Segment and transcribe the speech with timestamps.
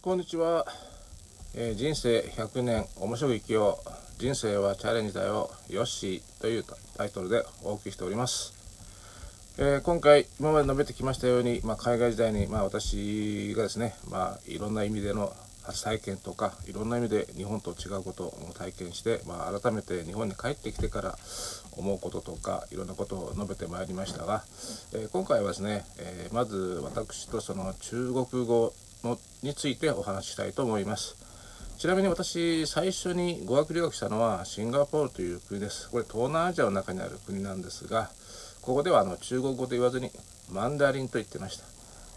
[0.00, 0.64] こんにちは、
[1.56, 4.20] えー人生100年面白く生きよう。
[4.20, 5.50] 人生はチャレンジだよ。
[5.68, 6.64] よっしーという
[6.96, 8.54] タイトルでお送りしております、
[9.58, 15.32] えー今回今まで述べてきましたように、まあ、海外時代に、まあ、私がですね、まあ、いろんな意味での
[15.64, 21.18] 初体験とかいろんな意味で日本と違うことを体験して、まあ、改めて日本に帰ってきてから
[21.76, 24.44] 思うこととかいろんなことを述べてまいりましたが、
[24.94, 28.72] えー今回はですね、えーまず私とその中国語
[29.04, 31.16] のについてお話ししたいと思います。
[31.78, 35.88] ちなみに私最初に語学留学したのはシンガポールという国です。
[35.90, 38.10] これ東南アジアの中にある国なんですが
[38.62, 40.10] ここではあの中国語と言わずに
[40.50, 41.64] マンダリンと言ってました。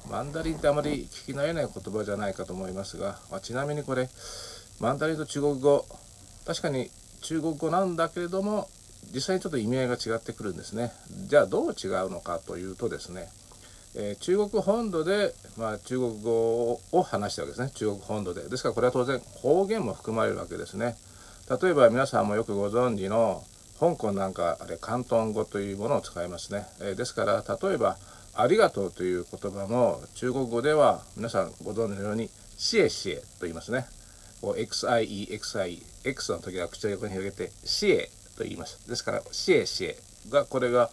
[0.09, 4.09] マンダリンってあまり聞き慣れない言葉じゃないかと思いますが、まあちなみにこれ
[4.79, 5.85] マンダリンと中国語
[6.45, 6.89] 確かに
[7.21, 8.67] 中国語なんだけれども
[9.13, 10.91] 実際にちょっと意味合いが違ってくるんですね。
[11.27, 13.29] じゃあどう違うのかというとですね
[13.95, 17.71] えー中国本土で、まあ、中国語を話したわけですね。
[17.73, 18.47] 中国本土で。
[18.47, 20.95] ですからこれは当然方言も含まれるわけですね。
[21.61, 23.43] 例えば皆さんもよくご存知の
[23.79, 27.97] 香港なんかあれ広東語というものを使いますね、えーですから例えば
[28.35, 33.87] 「ありがとう」という言葉も中国語では皆さんご存知のように「シエシエ」と言いますね。
[34.39, 38.87] こう XIEXIEX の時は口を横に広げて「シエ」と言います。
[38.87, 39.97] ですから「シエシエ」
[40.29, 40.89] がこれが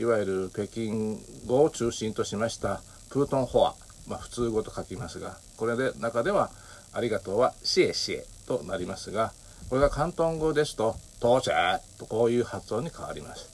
[0.00, 3.74] いわゆる北京語を中心としましたプートンホア、
[4.08, 6.50] まあ、普通語と書きますがこれで中では
[6.94, 9.34] 「ありがとう」は「シエシエ」となりますが
[9.68, 11.52] これが広東語ですと「到着」
[12.00, 13.50] とこういう発音に変わります。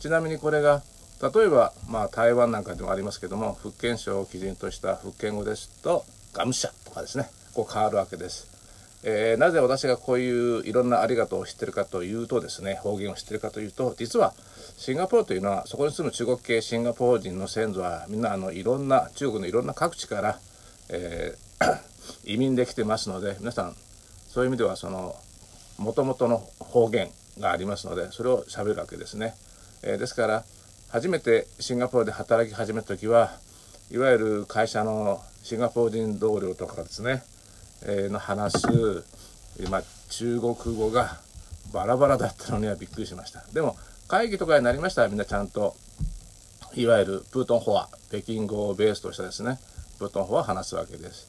[0.00, 0.82] ちなみにこれが
[1.20, 8.59] 例えば、まあ、台湾なんかでもありますけども福建省を基準とした福建語ですと「ガムシャ」とかですねこう変わるわけです。
[9.02, 14.34] えーなぜ私がこういういろんなありがとうを知ってるかというとですね方言を知ってるかというと実は
[14.76, 20.38] シンガポールというのはそこに住む中国系シンガポール人の先祖はみんなあのいろんな中国のいろんな各地から、
[20.90, 21.50] えー
[22.24, 23.76] 移民できてますので皆さん
[24.28, 25.14] そういう意味ではその
[25.78, 29.34] 元々の方言がありますのでそれを喋るわけですね、
[29.82, 30.44] えーですから
[30.88, 33.38] 初めてシンガポールで働き始めた時は
[33.92, 37.22] いわゆる会社のシンガポール人同僚とかですね
[37.82, 38.68] の話す、
[39.70, 41.20] まあ、中国語が
[41.72, 43.44] バラバラだったのにはびっくりしました。
[43.52, 43.76] でも
[44.08, 45.74] 会議とかになりましたらみんなちゃんと
[46.74, 49.58] いわゆるプートンホア北京語をベースとしたですね
[49.98, 51.28] プートンホア話すわけです、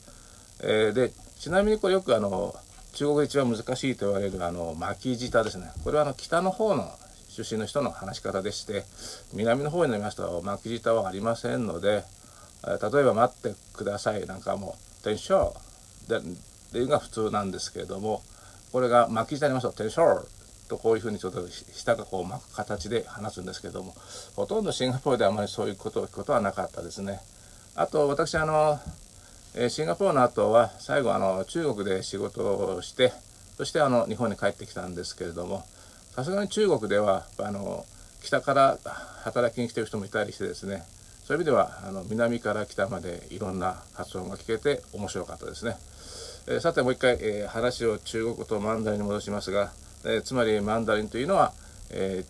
[0.63, 2.53] えーでちなみにこれよくあの
[2.93, 5.71] 中国で一番難しいと言われるあの巻き舌ですね。
[5.83, 6.91] これはあの北の方の
[7.29, 8.83] 出身の人の話し方でして
[9.33, 12.03] 南の方になりますと巻き舌はありませんので
[12.63, 15.53] 例えば「待ってください」なんかも「テンション」
[16.07, 16.21] でっ
[16.71, 18.21] ていうのが普通なんですけれども
[18.71, 20.25] これが巻き舌になりますと「テンション」
[20.69, 23.93] とこういうふうにちょっと舌がこう巻く形で話すんですけども
[24.35, 27.21] ほとんどシンガポールであまりそういうことを聞くことはなかったですね。
[27.75, 28.79] あと私あの
[29.69, 33.11] シンガポールの後は最後あの中国で仕事をして
[33.57, 35.65] そしてあの日本に帰ってきたんですけれども
[36.15, 37.85] さすがに中国ではあの
[38.21, 38.77] 北から
[39.23, 40.83] 働きに来てる人もいたりしてですね
[41.25, 45.77] そういう意味ではあの南から北までいろんな発音が聞けて面白かったですね。
[46.47, 49.71] えさてもう一回、え話を中国語とマンダリンに戻しますが、
[50.05, 51.53] えつまりマンダリンというのは、
[51.91, 52.25] え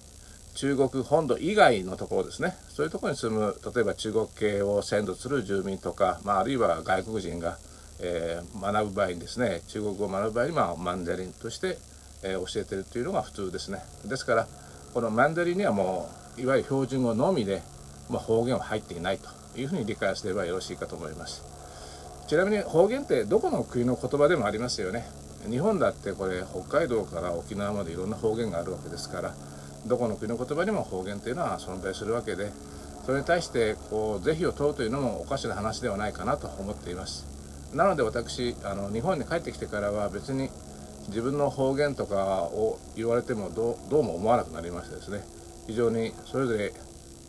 [0.53, 2.57] 中国本土以外のところですね。
[2.67, 7.57] そういうところに住む例えば中国系を先祖する住民とか、まあ、あるいは外国人が、
[8.01, 11.77] えー学ぶ場合にですね中国語を学ぶ場合に、まあ、マンダリンとして、
[12.23, 13.79] えー教えてるというのが普通ですね。
[14.05, 14.47] ですから
[14.93, 17.61] このマンダリンにはもういわゆる標準語のみで、
[18.09, 21.50] まあ、方言は入っていないというふうに理解すればよろしいかと思います。
[22.31, 25.03] ちなみに方言ってどこの国の言葉でもありますよね。
[25.49, 29.35] 日本だってこれ北海道から沖縄までいろんな方言があるわけですから
[29.85, 32.49] どこの国の言葉にも方言というのは存在するわけで
[33.05, 37.27] それに対してこう是非を問うというのもおかしな話ではないかなと思っています。
[37.75, 40.49] なので私あの日本に帰ってきてからは別に
[41.09, 45.19] 自分の方言とかを言われてもどうどうも思わなくなりましてですね。
[45.67, 46.71] 非常にそれぞれ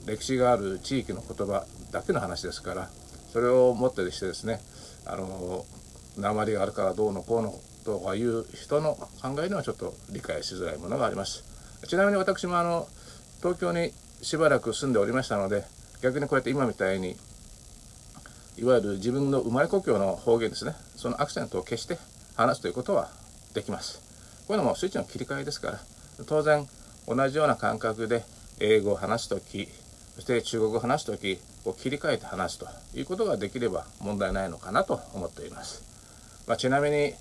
[0.07, 2.89] 歴史がある地域の言葉だけの話ですから
[3.33, 4.61] それをもってしてですね。
[5.07, 5.65] あの
[6.17, 7.55] 鉛があるからどうのこうの
[7.85, 11.45] とかいう人の考えにはちょっと理解しづらいものがあります。
[11.87, 12.87] ちなみに私もあの
[13.39, 13.93] 東京に
[14.23, 15.65] しばらく住んでおりましたので
[16.01, 17.17] 逆にこうやって今みたいに
[18.57, 20.75] いわゆる自分の生まれ故郷の方言ですね。
[20.97, 21.99] そのアクセントを消して
[22.37, 23.11] 話すということは
[23.55, 24.01] できます。
[24.47, 25.81] こういうのもスイッチの切り替えですから
[26.27, 26.67] 当然
[27.09, 28.25] 同じような感覚で
[28.61, 29.69] 英語を話す時
[30.15, 35.83] そして中国を話す時こう切り替えて話すということができれば問題ないのかなと思っています、
[36.47, 37.15] まあ、ちなみに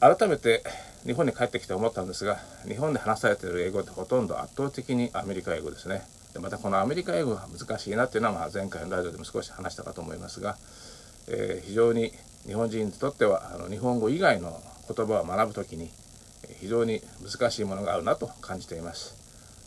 [0.00, 0.62] 改めて
[1.04, 6.02] 日本に帰ってきて思ったんですが日本で話されている英語ってほとんど圧倒的にアメリカ英語ですね。
[6.32, 10.56] でまたこのアメリカ英語が難しいなっていうのはまあ前回のラジオでも少し話したかと思いますが、
[11.28, 12.12] えー非常に
[12.46, 15.90] 日本人にとってはあの日本語以外の言葉を学ぶ時に
[16.60, 19.16] 非常に難しいものがあるなと感じています。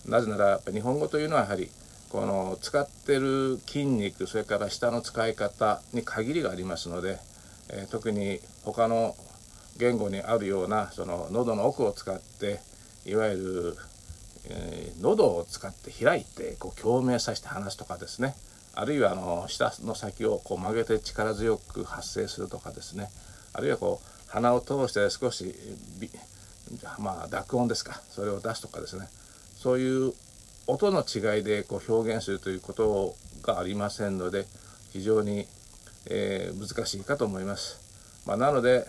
[0.08, 1.70] なぜなら日本語というのはやはり
[2.16, 7.20] この使ってる筋肉それから舌の使い方に限りがありますので、
[7.70, 9.18] えー、特に他の
[9.78, 12.62] 言語にあるようなその喉の奥を使って
[13.06, 13.78] いわゆる、
[14.46, 18.34] えー、喉を使って開いてこう共鳴させて話すとかですね。
[18.76, 23.10] あるいはあの舌の先をこう曲げて力強く発声するとかですね。
[23.52, 25.54] あるいはこう鼻を通して少し
[26.98, 28.02] まあ濁音ですか。
[28.10, 29.10] それを出すとかですね。
[29.58, 30.14] そういう
[30.68, 34.46] 音の違いでこう表現するということがありませんので
[34.92, 35.46] 非常に、
[36.10, 37.80] えー、難しいかと思います。
[38.26, 38.88] まあ、なので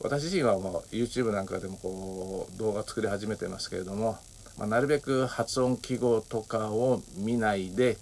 [0.00, 4.18] 私自身はもう YouTube なんかでもこう動画作り始めてますけれども、
[4.58, 7.96] まあ、なるべく発音記号とかを見ないで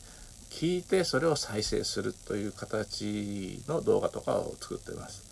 [0.51, 5.25] 聞いてそれを再生するという形の動画とかを作っています。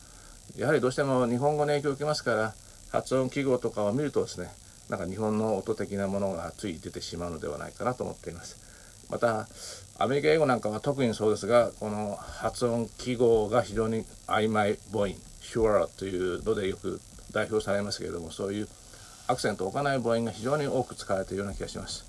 [0.57, 2.55] やはりどうしても日本語の影響を受けますから
[2.91, 4.51] 発音記号とかを見るとですね
[4.93, 8.59] なんか日本の音的なものがつい出てしまうのではないかなと思っています。
[9.09, 9.49] また
[9.99, 17.01] アメリカ英語なんかは特にそうですがこの発音記号が非常に曖昧母音 sure というのでよく
[17.33, 18.69] 代表されますけれどもそういう
[19.29, 22.05] アクセントを置かない母音が非常に多く使われているような気がします。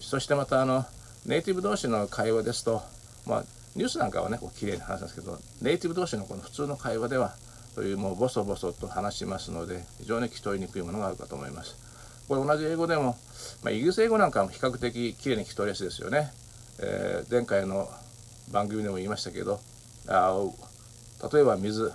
[0.00, 0.84] そしてまたあの
[1.24, 2.82] ネイティブ同士の会話ですと、
[3.26, 3.44] まあ、
[3.76, 7.36] ニュースなんかはねこう綺麗に話すんですけどネイティブ同士のこの普通の会話では
[7.74, 11.76] そういうもうボソボソと話しますので非常に聞き取りにくいものがあるかと思います。
[12.28, 13.16] これ同じ英語でも、
[13.62, 16.30] まあ、イギリス英語なんかも比較的綺麗に聞き取りやすいですよね。
[16.80, 17.88] えー、前回の
[18.52, 19.60] 番組でも言いましたけど
[20.06, 20.32] あ
[21.32, 21.92] 例えば水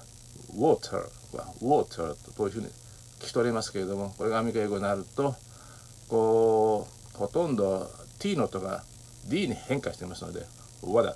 [0.57, 0.97] water
[1.35, 2.67] は water とこういうふうに
[3.19, 5.35] 聞き取れますけれどもこれがアメリカ英語になると
[6.09, 7.89] こうほとんど
[8.19, 8.83] t の音が
[9.29, 10.45] D に変化してますので
[10.83, 11.15] 「わだ」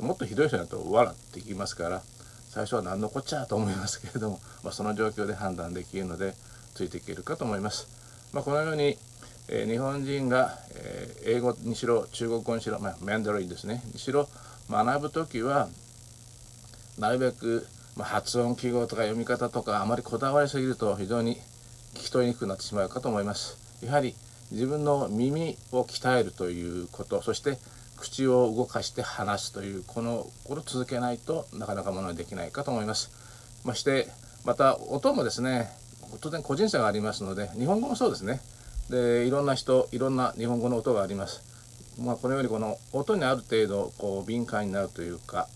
[0.00, 2.02] もっとひどい人だと「わら」って言いますから
[2.48, 6.34] 最初は何のこっちゃと思いますけれども、まあ、その状況で判断できるので
[6.74, 7.99] ついていけるかと思います。
[8.32, 8.96] まあ、このように、
[9.48, 14.28] えー、日本人が、えー、英語にしろ中国語にしろ、まあ、マンダリンですねにしろ
[14.68, 15.68] 学ぶ時は
[16.98, 17.66] なるべく、
[17.96, 21.36] まあ、発音記号とか読み方とかあまりこだわりすぎると非常に
[21.94, 23.58] 聞き取りにくくなってしまうかと思います。
[23.84, 24.14] やはり
[24.52, 27.58] 自分の耳を鍛えるということそして
[27.96, 33.10] 口を動かして話すというこのこれを続けないとなかなかものにできないかと思います。
[33.64, 34.08] まして
[34.44, 35.70] また音もですね
[36.20, 38.40] 当然個人差がありますので日本語もそうですね
[38.90, 41.48] でいろんな人いろんな日本語の音があります。
[41.98, 45.48] まあ、このようにこの音にある程度こう敏感になるというか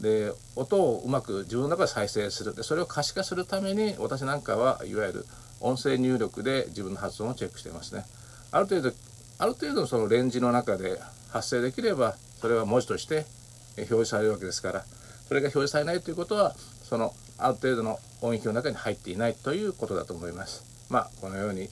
[0.00, 5.26] で音をうまく自分の中で再生するでそれを可視化するために私なんかはいわゆる
[5.60, 8.04] 音声入力で自分の発音をチェックしてますね。
[8.50, 8.92] ある程度
[9.38, 11.00] ある程度そのレンジの中で
[11.30, 13.26] 発生できればそれは文字として
[13.76, 14.84] 表示されるわけですから
[15.28, 20.64] それが表示されないということはそのある程度の音域の中に入っていないということだと思います。
[20.90, 21.68] まあこのように、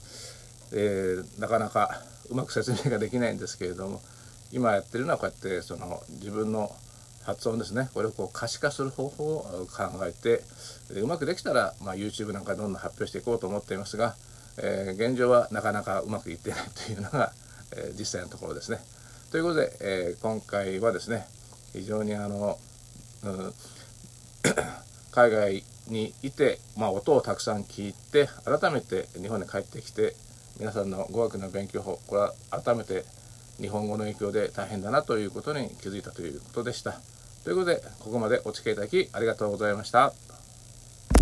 [0.73, 4.01] えー、なかなかうまく説明ができないんですけれども
[4.51, 6.71] 今やってるのはこうやってその自分の
[7.23, 10.41] 発音ですねこれをこう可視化する方法を考えて
[11.01, 14.15] うまくできたら、まあ、YouTube なんかどんどん発表していこうと思っていますが
[14.59, 17.31] えー、現状はなかなかうまくいってないというのが、
[17.75, 18.79] えー、実際のところですね。
[19.31, 21.27] ということで、えー、今回はですね
[21.73, 22.57] 非常にあの、
[23.23, 23.53] うん、
[25.17, 30.13] 海外にいて、まあ、音をたくさん聞いて改めて日本に帰ってきて
[30.59, 33.03] 皆さんの語学の勉強法これは改めて
[33.59, 37.01] 日本語の影響で大変だなということに気づいたということでした。
[37.43, 40.26] ということでここまでお付き合いいただきありがとうございました。